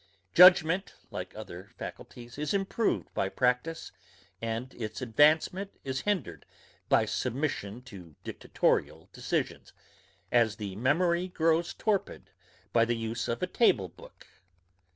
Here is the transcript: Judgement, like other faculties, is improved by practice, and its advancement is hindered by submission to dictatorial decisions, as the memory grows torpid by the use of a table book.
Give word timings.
Judgement, 0.33 0.95
like 1.11 1.31
other 1.35 1.69
faculties, 1.77 2.39
is 2.39 2.55
improved 2.55 3.13
by 3.13 3.29
practice, 3.29 3.91
and 4.41 4.73
its 4.73 4.99
advancement 4.99 5.75
is 5.83 6.01
hindered 6.01 6.43
by 6.89 7.05
submission 7.05 7.83
to 7.83 8.15
dictatorial 8.23 9.09
decisions, 9.13 9.73
as 10.31 10.55
the 10.55 10.75
memory 10.75 11.27
grows 11.27 11.71
torpid 11.75 12.31
by 12.73 12.83
the 12.83 12.97
use 12.97 13.27
of 13.27 13.43
a 13.43 13.45
table 13.47 13.89
book. 13.89 14.25